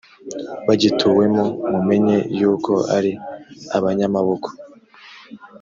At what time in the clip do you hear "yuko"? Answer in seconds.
2.39-2.73